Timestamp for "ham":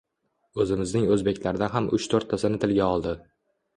1.75-1.91